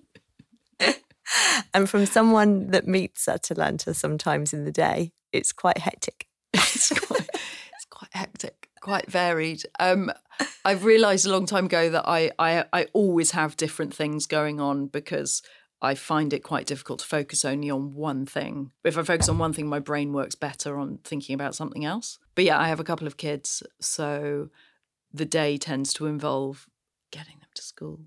[1.76, 6.28] And from someone that meets Atalanta sometimes in the day, it's quite hectic.
[6.54, 9.64] it's quite it's quite hectic, quite varied.
[9.78, 10.10] Um,
[10.64, 14.62] I've realised a long time ago that I, I I always have different things going
[14.62, 15.42] on because
[15.82, 18.72] I find it quite difficult to focus only on one thing.
[18.84, 22.18] If I focus on one thing, my brain works better on thinking about something else.
[22.34, 24.50] But yeah, I have a couple of kids, so
[25.14, 26.68] the day tends to involve
[27.12, 28.02] getting them to school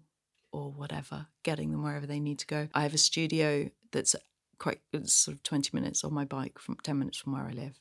[0.52, 2.68] or whatever, getting them wherever they need to go.
[2.74, 4.16] I have a studio that's
[4.58, 7.52] quite it's sort of 20 minutes on my bike from 10 minutes from where I
[7.52, 7.78] live.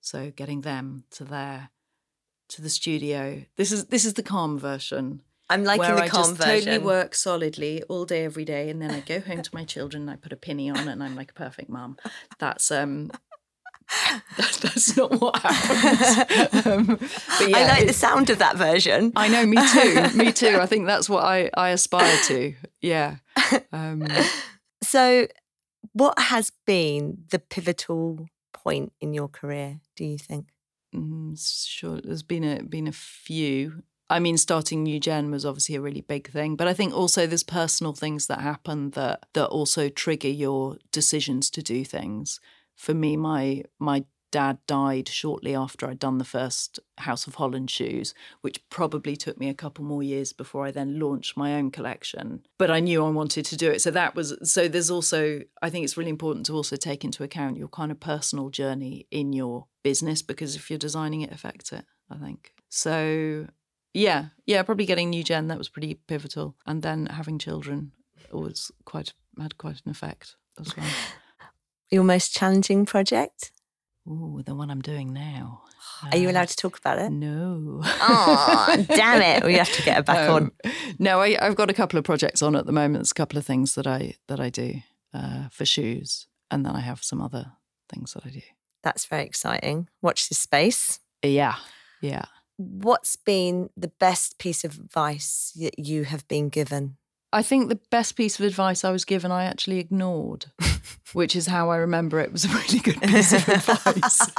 [0.00, 1.70] So getting them to there
[2.48, 3.44] to the studio.
[3.56, 5.22] This is this is the calm version.
[5.50, 6.66] I'm liking where the I calm just version.
[6.66, 10.02] totally work solidly all day every day and then I go home to my children
[10.02, 11.96] and I put a penny on and I'm like a perfect mom.
[12.38, 13.10] That's um
[14.36, 16.66] that, that's not what happens.
[16.66, 19.12] um, but yeah, I like the sound of that version.
[19.16, 20.16] I know, me too.
[20.16, 20.58] me too.
[20.60, 22.54] I think that's what I, I aspire to.
[22.82, 23.16] Yeah.
[23.72, 24.06] Um,
[24.82, 25.26] So,
[25.92, 30.48] what has been the pivotal point in your career, do you think?
[30.94, 33.82] mm, sure, there's been a been a few.
[34.10, 37.26] I mean, starting New Gen was obviously a really big thing, but I think also
[37.26, 42.40] there's personal things that happen that that also trigger your decisions to do things.
[42.74, 47.70] For me, my my dad died shortly after I'd done the first House of Holland
[47.70, 51.70] shoes, which probably took me a couple more years before I then launched my own
[51.70, 52.42] collection.
[52.58, 53.80] But I knew I wanted to do it.
[53.80, 57.24] So that was so there's also I think it's really important to also take into
[57.24, 61.72] account your kind of personal journey in your business because if you're designing it affects
[61.72, 62.52] it, I think.
[62.68, 63.46] So
[63.94, 66.54] yeah, yeah, probably getting new gen that was pretty pivotal.
[66.66, 67.92] And then having children
[68.32, 70.86] was quite had quite an effect as well.
[71.90, 73.52] Your most challenging project?
[74.06, 75.62] Ooh, the one I'm doing now.
[76.12, 77.10] Are you allowed to talk about it?
[77.10, 77.80] No.
[77.82, 79.44] Oh, damn it.
[79.44, 80.50] We have to get her back on.
[80.64, 82.94] Um, No, I, I've got a couple of projects on at the moment.
[82.96, 84.80] There's a couple of things that I that I do
[85.14, 87.52] uh, for shoes, and then I have some other
[87.88, 88.40] things that I do.
[88.82, 89.88] That's very exciting.
[90.02, 91.00] Watch this space.
[91.22, 91.56] Yeah,
[92.00, 92.26] yeah.
[92.58, 96.96] What's been the best piece of advice that you have been given?
[97.32, 100.46] I think the best piece of advice I was given, I actually ignored,
[101.12, 104.30] which is how I remember it was a really good piece of advice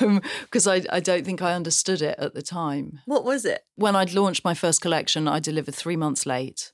[0.00, 3.00] um, because I, I don't think I understood it at the time.
[3.04, 3.62] What was it?
[3.74, 6.72] when I'd launched my first collection, I delivered three months late.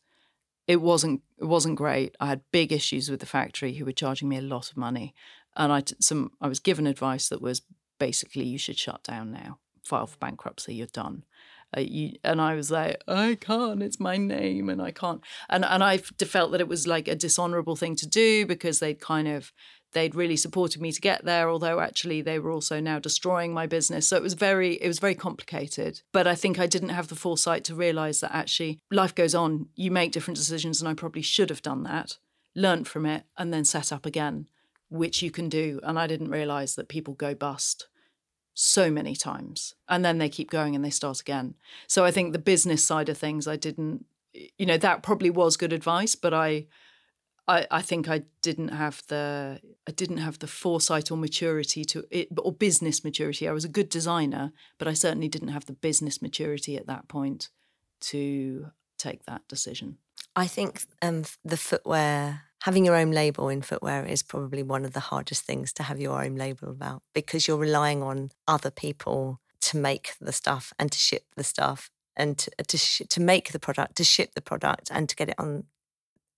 [0.69, 2.15] It wasn't it wasn't great.
[2.21, 5.15] I had big issues with the factory who were charging me a lot of money,
[5.57, 7.63] and I t- some I was given advice that was
[7.99, 11.25] basically you should shut down now, file for bankruptcy, you're done.
[11.77, 13.83] Uh, you, and I was like, I can't.
[13.83, 15.23] It's my name, and I can't.
[15.49, 19.01] And and I felt that it was like a dishonourable thing to do because they'd
[19.01, 19.53] kind of
[19.93, 23.67] they'd really supported me to get there although actually they were also now destroying my
[23.67, 27.09] business so it was very it was very complicated but i think i didn't have
[27.09, 30.95] the foresight to realize that actually life goes on you make different decisions and i
[30.95, 32.17] probably should have done that
[32.55, 34.49] learned from it and then set up again
[34.89, 37.89] which you can do and i didn't realize that people go bust
[38.55, 41.55] so many times and then they keep going and they start again
[41.87, 44.05] so i think the business side of things i didn't
[44.59, 46.67] you know that probably was good advice but i
[47.49, 52.05] I, I think I didn't have the I didn't have the foresight or maturity to
[52.11, 53.49] it or business maturity.
[53.49, 57.09] I was a good designer, but I certainly didn't have the business maturity at that
[57.09, 57.49] point
[58.03, 59.99] to take that decision.
[60.35, 64.93] I think um, the footwear, having your own label in footwear is probably one of
[64.93, 69.41] the hardest things to have your own label about because you're relying on other people
[69.61, 73.21] to make the stuff and to ship the stuff and to uh, to, sh- to
[73.21, 75.65] make the product, to ship the product and to get it on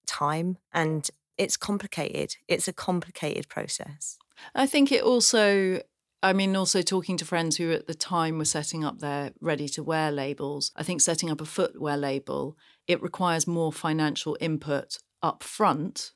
[0.06, 0.56] time.
[0.72, 2.36] And it's complicated.
[2.48, 4.18] It's a complicated process.
[4.54, 5.82] I think it also
[6.22, 9.68] I mean, also talking to friends who at the time were setting up their ready
[9.68, 12.56] to wear labels, I think setting up a footwear label,
[12.88, 16.12] it requires more financial input up front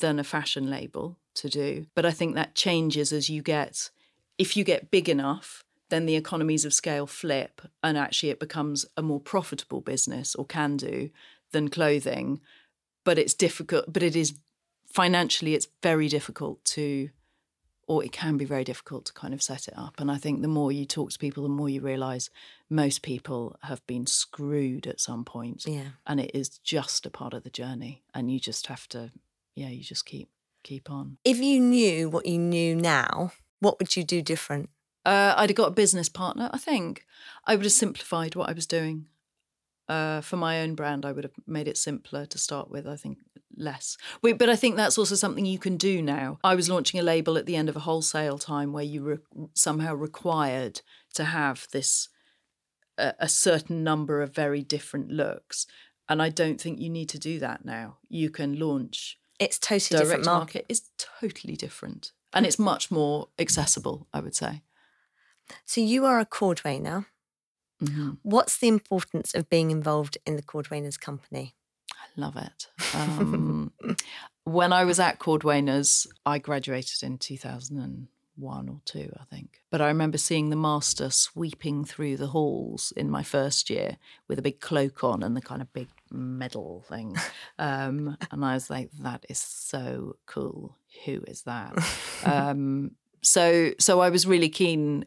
[0.00, 1.86] than a fashion label to do.
[1.94, 3.90] But I think that changes as you get,
[4.36, 8.84] if you get big enough, then the economies of scale flip and actually it becomes
[8.98, 11.08] a more profitable business or can do
[11.52, 12.40] than clothing.
[13.02, 14.38] But it's difficult, but it is
[14.92, 17.08] financially, it's very difficult to
[17.90, 19.94] or it can be very difficult to kind of set it up.
[19.98, 22.30] And I think the more you talk to people, the more you realize
[22.70, 25.64] most people have been screwed at some point.
[25.66, 25.88] Yeah.
[26.06, 28.04] And it is just a part of the journey.
[28.14, 29.10] And you just have to,
[29.56, 30.28] yeah, you just keep
[30.62, 31.16] keep on.
[31.24, 34.70] If you knew what you knew now, what would you do different?
[35.04, 37.04] Uh, I'd have got a business partner, I think.
[37.44, 39.06] I would have simplified what I was doing.
[39.88, 42.86] Uh, for my own brand, I would have made it simpler to start with.
[42.86, 43.18] I think
[43.60, 43.96] less.
[44.22, 46.38] Wait, but I think that's also something you can do now.
[46.42, 49.22] I was launching a label at the end of a wholesale time where you were
[49.54, 50.80] somehow required
[51.14, 52.08] to have this
[52.98, 55.66] a, a certain number of very different looks,
[56.08, 57.98] and I don't think you need to do that now.
[58.08, 59.18] You can launch.
[59.38, 60.54] It's totally direct different market.
[60.54, 60.66] market.
[60.68, 64.06] It's totally different, and it's much more accessible.
[64.12, 64.62] I would say.
[65.64, 67.06] So you are a cordwainer.
[67.82, 68.10] Mm-hmm.
[68.22, 71.54] What's the importance of being involved in the Cordwainers Company?
[72.16, 72.66] Love it.
[72.94, 73.72] Um,
[74.44, 79.60] when I was at Cordwainers, I graduated in 2001 or two, I think.
[79.70, 83.96] But I remember seeing the master sweeping through the halls in my first year
[84.28, 87.16] with a big cloak on and the kind of big medal thing.
[87.58, 90.76] Um, and I was like, that is so cool.
[91.04, 91.74] Who is that?
[92.24, 92.92] um,
[93.22, 95.04] so, so I was really keen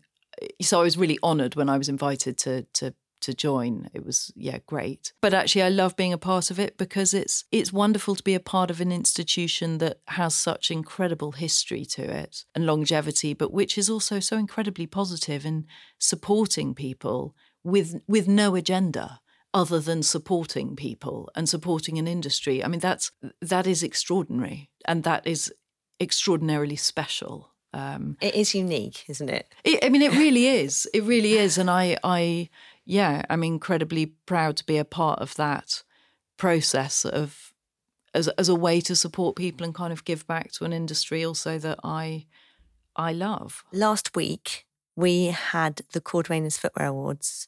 [0.61, 3.89] so I was really honoured when I was invited to to to join.
[3.93, 5.13] It was yeah great.
[5.21, 8.35] But actually, I love being a part of it because it's it's wonderful to be
[8.35, 13.51] a part of an institution that has such incredible history to it and longevity, but
[13.51, 15.65] which is also so incredibly positive in
[15.99, 19.19] supporting people with with no agenda
[19.53, 22.63] other than supporting people and supporting an industry.
[22.63, 25.53] I mean, that's that is extraordinary, and that is
[25.99, 27.53] extraordinarily special.
[27.73, 29.51] Um, it is unique, isn't it?
[29.63, 29.83] it?
[29.83, 30.87] I mean, it really is.
[30.93, 32.49] It really is, and I, I,
[32.85, 35.83] yeah, I'm incredibly proud to be a part of that
[36.37, 37.53] process of
[38.13, 41.23] as as a way to support people and kind of give back to an industry
[41.23, 42.25] also that I,
[42.95, 43.63] I love.
[43.71, 44.65] Last week
[44.95, 47.47] we had the Cordwainers Footwear Awards,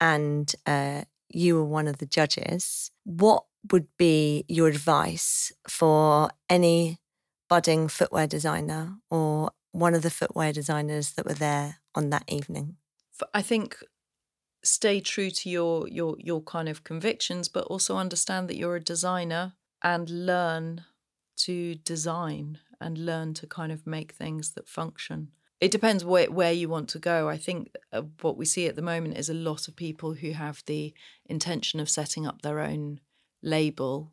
[0.00, 2.90] and uh, you were one of the judges.
[3.04, 6.98] What would be your advice for any
[7.48, 12.76] budding footwear designer or one of the footwear designers that were there on that evening?
[13.32, 13.78] I think
[14.64, 18.80] stay true to your your your kind of convictions but also understand that you're a
[18.80, 20.84] designer and learn
[21.36, 25.28] to design and learn to kind of make things that function.
[25.60, 27.28] It depends where, where you want to go.
[27.28, 30.32] I think uh, what we see at the moment is a lot of people who
[30.32, 30.92] have the
[31.26, 33.00] intention of setting up their own
[33.42, 34.12] label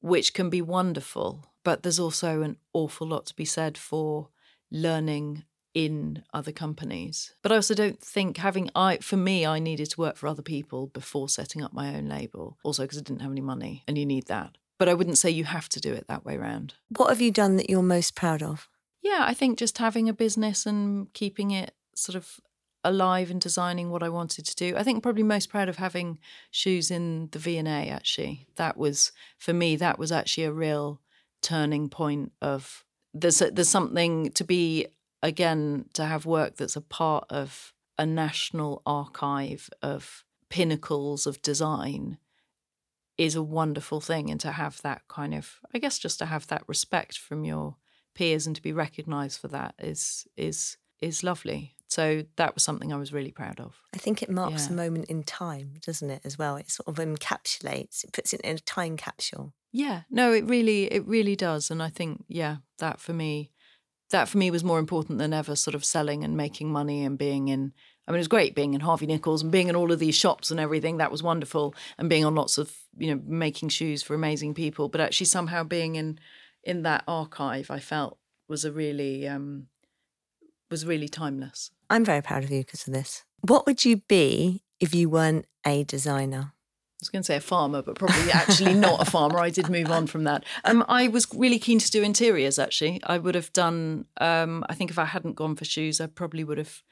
[0.00, 4.28] which can be wonderful but there's also an awful lot to be said for
[4.70, 7.34] learning in other companies.
[7.42, 10.42] But I also don't think having I for me I needed to work for other
[10.42, 12.58] people before setting up my own label.
[12.64, 14.56] Also because I didn't have any money and you need that.
[14.78, 16.74] But I wouldn't say you have to do it that way around.
[16.96, 18.68] What have you done that you're most proud of?
[19.02, 22.40] Yeah, I think just having a business and keeping it sort of
[22.82, 24.76] alive and designing what I wanted to do.
[24.76, 26.18] I think probably most proud of having
[26.50, 28.46] shoes in the V&A actually.
[28.56, 31.00] That was for me that was actually a real
[31.42, 34.86] turning point of there's a, there's something to be
[35.22, 42.18] again to have work that's a part of a national archive of pinnacles of design
[43.18, 46.46] is a wonderful thing and to have that kind of i guess just to have
[46.46, 47.76] that respect from your
[48.14, 51.74] peers and to be recognized for that is is is lovely.
[51.88, 53.74] So that was something i was really proud of.
[53.94, 54.72] I think it marks yeah.
[54.72, 56.56] a moment in time doesn't it as well?
[56.56, 59.54] It sort of encapsulates it puts it in a time capsule.
[59.72, 63.52] Yeah, no, it really, it really does, and I think, yeah, that for me,
[64.10, 65.56] that for me was more important than ever.
[65.56, 67.72] Sort of selling and making money and being in.
[68.06, 70.16] I mean, it was great being in Harvey Nichols and being in all of these
[70.16, 70.96] shops and everything.
[70.96, 74.88] That was wonderful, and being on lots of, you know, making shoes for amazing people.
[74.88, 76.18] But actually, somehow being in
[76.64, 78.18] in that archive, I felt
[78.48, 79.68] was a really um,
[80.70, 81.70] was really timeless.
[81.88, 83.24] I'm very proud of you because of this.
[83.40, 86.52] What would you be if you weren't a designer?
[87.00, 89.38] I was going to say a farmer, but probably actually not a farmer.
[89.38, 90.44] I did move on from that.
[90.64, 92.58] Um, I was really keen to do interiors.
[92.58, 94.04] Actually, I would have done.
[94.20, 96.82] Um, I think if I hadn't gone for shoes, I probably would have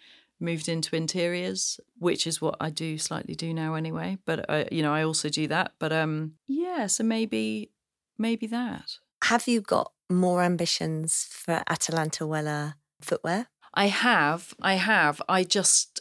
[0.40, 4.16] moved into interiors, which is what I do slightly do now anyway.
[4.24, 5.72] But uh, you know, I also do that.
[5.78, 7.70] But um, yeah, so maybe
[8.16, 8.98] maybe that.
[9.24, 13.48] Have you got more ambitions for Atalanta Weller footwear?
[13.74, 14.54] I have.
[14.62, 15.20] I have.
[15.28, 15.97] I just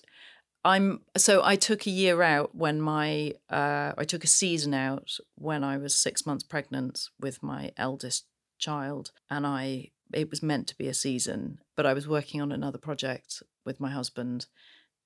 [0.67, 5.17] I'm so I took a year out when my uh, I took a season out
[5.35, 8.25] when I was six months pregnant with my eldest
[8.59, 12.51] child, and I it was meant to be a season, but I was working on
[12.51, 14.47] another project with my husband,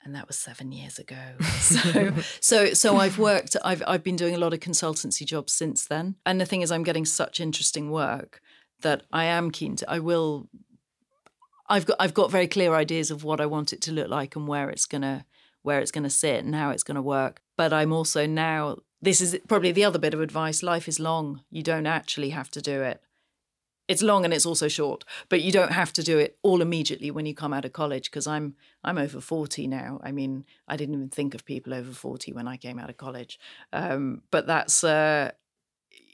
[0.03, 1.35] and that was seven years ago.
[1.59, 3.55] So so so I've worked.
[3.63, 6.71] I've I've been doing a lot of consultancy jobs since then, and the thing is,
[6.71, 8.41] I'm getting such interesting work
[8.81, 9.89] that I am keen to.
[9.89, 10.49] I will.
[11.69, 14.35] I've got I've got very clear ideas of what I want it to look like
[14.35, 15.25] and where it's gonna
[15.63, 17.41] where it's going to sit and how it's going to work.
[17.57, 21.41] But I'm also now, this is probably the other bit of advice life is long.
[21.49, 23.01] You don't actually have to do it.
[23.87, 27.11] It's long and it's also short, but you don't have to do it all immediately
[27.11, 28.55] when you come out of college because I'm
[28.85, 29.99] I'm over 40 now.
[30.01, 32.95] I mean, I didn't even think of people over 40 when I came out of
[32.95, 33.37] college.
[33.73, 35.31] Um, but that's uh,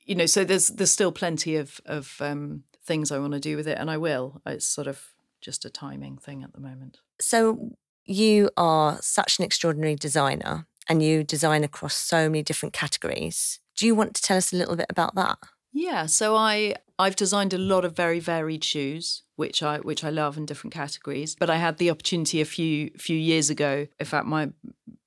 [0.06, 3.56] you know, so there's there's still plenty of of um, things I want to do
[3.56, 4.42] with it, and I will.
[4.46, 7.00] It's sort of just a timing thing at the moment.
[7.20, 7.78] So
[8.08, 13.60] you are such an extraordinary designer, and you design across so many different categories.
[13.76, 15.38] Do you want to tell us a little bit about that?
[15.74, 20.10] Yeah, so I I've designed a lot of very varied shoes, which I which I
[20.10, 21.36] love in different categories.
[21.36, 23.88] But I had the opportunity a few few years ago.
[24.00, 24.50] In fact, my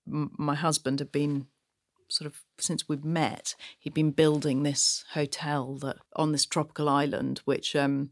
[0.06, 1.46] my husband had been
[2.08, 7.40] sort of since we've met, he'd been building this hotel that on this tropical island,
[7.44, 8.10] which um,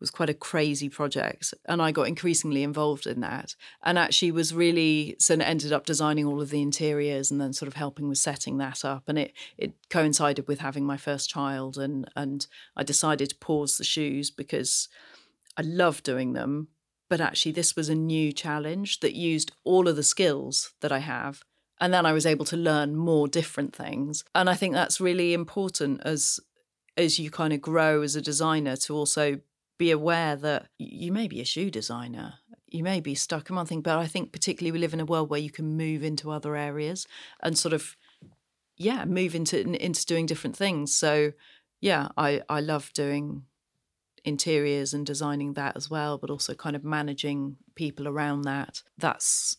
[0.00, 1.54] was quite a crazy project.
[1.64, 3.54] And I got increasingly involved in that.
[3.82, 7.68] And actually was really so ended up designing all of the interiors and then sort
[7.68, 9.04] of helping with setting that up.
[9.08, 13.76] And it it coincided with having my first child and and I decided to pause
[13.76, 14.88] the shoes because
[15.56, 16.68] I love doing them.
[17.08, 20.98] But actually this was a new challenge that used all of the skills that I
[20.98, 21.42] have.
[21.80, 24.24] And then I was able to learn more different things.
[24.34, 26.40] And I think that's really important as
[26.96, 29.40] as you kind of grow as a designer to also
[29.78, 32.34] be aware that you may be a shoe designer,
[32.66, 35.04] you may be stuck in one thing, but I think particularly we live in a
[35.04, 37.06] world where you can move into other areas
[37.42, 37.96] and sort of,
[38.76, 40.94] yeah, move into into doing different things.
[40.94, 41.32] So,
[41.80, 43.44] yeah, I I love doing
[44.24, 48.82] interiors and designing that as well, but also kind of managing people around that.
[48.98, 49.56] That's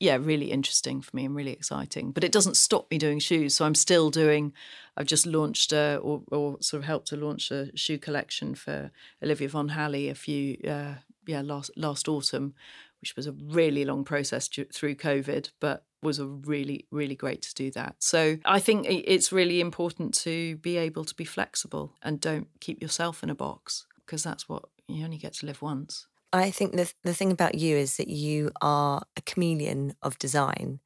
[0.00, 2.10] yeah, really interesting for me and really exciting.
[2.10, 3.54] But it doesn't stop me doing shoes.
[3.54, 4.54] So I'm still doing,
[4.96, 8.90] I've just launched a, or, or sort of helped to launch a shoe collection for
[9.22, 10.94] Olivia von Halle a few, uh,
[11.26, 12.54] yeah, last, last autumn,
[13.02, 17.54] which was a really long process through COVID, but was a really, really great to
[17.54, 17.96] do that.
[17.98, 22.80] So I think it's really important to be able to be flexible and don't keep
[22.80, 26.06] yourself in a box because that's what you only get to live once.
[26.32, 30.80] I think the the thing about you is that you are a chameleon of design,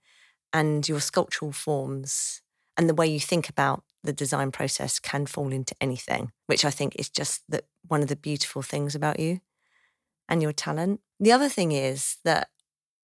[0.53, 2.43] and your sculptural forms
[2.77, 6.71] and the way you think about the design process can fall into anything, which I
[6.71, 9.41] think is just that one of the beautiful things about you
[10.29, 11.01] and your talent.
[11.21, 12.49] The other thing is that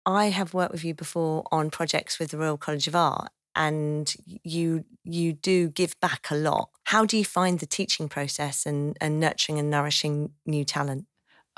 [0.06, 4.14] I have worked with you before on projects with the Royal College of Art and
[4.44, 6.70] you you do give back a lot.
[6.86, 11.06] How do you find the teaching process and, and nurturing and nourishing new talent?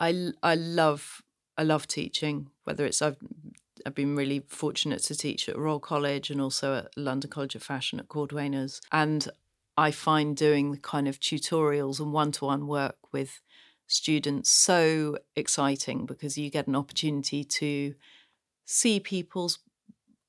[0.02, 1.22] I I love
[1.58, 2.48] I love teaching.
[2.66, 3.18] Whether it's I've
[3.86, 7.64] I've been really fortunate to teach at Royal College and also at London College of
[7.64, 9.30] Fashion at Cordwainers, and
[9.78, 13.42] I find doing the kind of tutorials and one to one work with
[13.88, 17.94] students so exciting because you get an opportunity to
[18.66, 19.60] see people's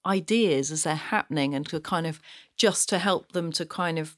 [0.05, 2.21] ideas as they're happening and to kind of
[2.57, 4.17] just to help them to kind of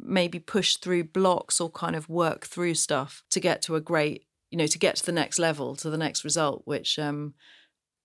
[0.00, 4.24] maybe push through blocks or kind of work through stuff to get to a great
[4.50, 7.34] you know, to get to the next level, to the next result, which um,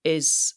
[0.03, 0.55] is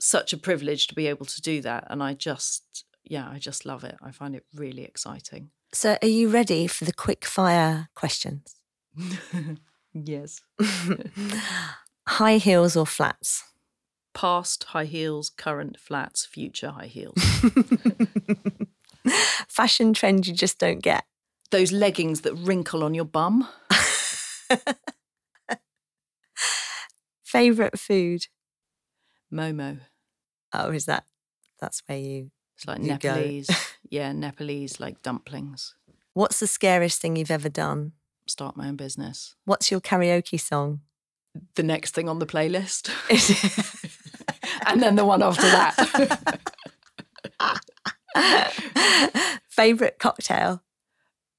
[0.00, 1.86] such a privilege to be able to do that.
[1.88, 3.96] And I just, yeah, I just love it.
[4.02, 5.50] I find it really exciting.
[5.72, 8.56] So, are you ready for the quick fire questions?
[9.92, 10.40] yes.
[12.06, 13.44] high heels or flats?
[14.14, 17.20] Past high heels, current flats, future high heels.
[19.48, 21.04] Fashion trend you just don't get.
[21.50, 23.46] Those leggings that wrinkle on your bum.
[27.38, 28.26] Favorite food?
[29.32, 29.78] Momo.
[30.52, 31.04] Oh, is that?
[31.60, 32.32] That's where you.
[32.56, 33.48] It's like you Nepalese.
[33.88, 35.76] yeah, Nepalese like dumplings.
[36.14, 37.92] What's the scariest thing you've ever done?
[38.26, 39.36] Start my own business.
[39.44, 40.80] What's your karaoke song?
[41.54, 42.90] The next thing on the playlist.
[44.66, 46.40] and then the one after that.
[49.48, 50.64] Favorite cocktail?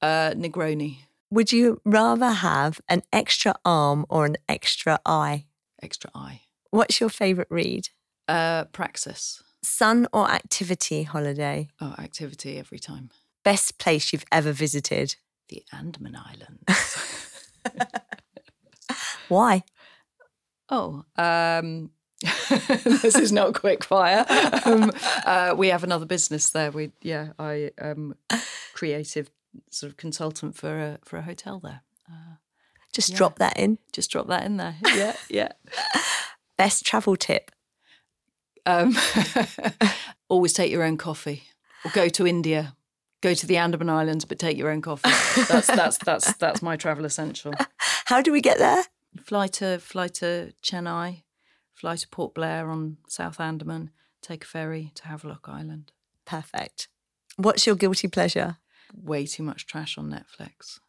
[0.01, 0.99] Uh, Negroni.
[1.29, 5.47] Would you rather have an extra arm or an extra eye?
[5.81, 6.41] Extra eye.
[6.71, 7.89] What's your favourite read?
[8.27, 9.43] Uh, Praxis.
[9.63, 11.69] Sun or activity holiday?
[11.81, 13.09] Oh, activity every time.
[13.43, 15.15] Best place you've ever visited?
[15.49, 16.97] The Andaman Islands.
[19.27, 19.63] Why?
[20.69, 21.91] Oh, um,
[22.49, 24.25] this is not quick fire.
[24.65, 24.91] Um,
[25.25, 26.71] uh, we have another business there.
[26.71, 28.15] We yeah, I um
[28.73, 29.31] creative
[29.71, 31.81] sort of consultant for a for a hotel there.
[32.09, 32.35] Uh,
[32.93, 33.17] just yeah.
[33.17, 33.77] drop that in.
[33.93, 34.75] Just drop that in there.
[34.93, 35.51] Yeah, yeah.
[36.57, 37.51] Best travel tip?
[38.65, 38.97] Um,
[40.29, 41.43] always take your own coffee.
[41.85, 42.75] Or go to India.
[43.21, 45.09] Go to the Andaman Islands, but take your own coffee.
[45.49, 47.53] That's that's that's that's my travel essential.
[48.05, 48.83] How do we get there?
[49.23, 51.23] Fly to fly to Chennai,
[51.73, 55.91] fly to Port Blair on South Andaman, take a ferry to Havelock Island.
[56.25, 56.87] Perfect.
[57.35, 58.57] What's your guilty pleasure?
[58.93, 60.79] Way too much trash on Netflix.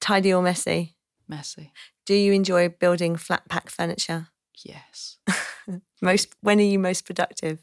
[0.00, 0.96] Tidy or messy?
[1.28, 1.72] Messy.
[2.06, 4.28] Do you enjoy building flat pack furniture?
[4.64, 5.18] Yes.
[6.02, 7.60] most when are you most productive?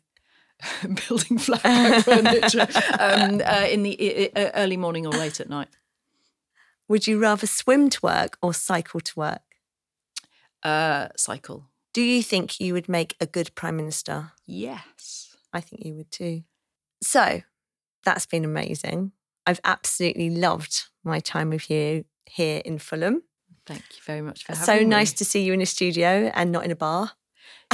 [1.07, 2.61] building flat pack furniture
[2.99, 5.69] um, uh, in the uh, early morning or late at night.
[6.87, 9.41] Would you rather swim to work or cycle to work?
[10.63, 11.69] Uh, cycle.
[11.93, 14.31] Do you think you would make a good prime minister?
[14.45, 15.37] Yes.
[15.53, 16.43] I think you would too.
[17.01, 17.41] So
[18.03, 19.11] that's been amazing.
[19.49, 23.23] I've absolutely loved my time with you here in Fulham.
[23.65, 24.85] Thank you very much for having so me.
[24.85, 27.13] nice to see you in a studio and not in a bar.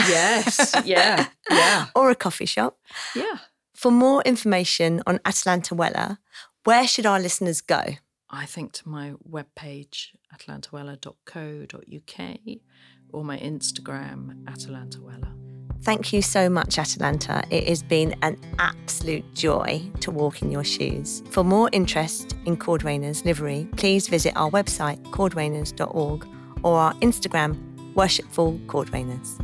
[0.07, 1.87] Yes, yeah, yeah.
[1.95, 2.79] or a coffee shop.
[3.13, 3.39] Yeah.
[3.73, 6.19] For more information on Atalanta Weller,
[6.63, 7.81] where should our listeners go?
[8.29, 12.37] I think to my webpage, atalantaweller.co.uk,
[13.11, 15.44] or my Instagram, atalantaweller.
[15.81, 17.43] Thank you so much, Atalanta.
[17.51, 21.21] It has been an absolute joy to walk in your shoes.
[21.29, 26.27] For more interest in Cordwainers livery, please visit our website, cordwainers.org,
[26.63, 27.55] or our Instagram,
[27.93, 29.39] Worshipful Cordwainers.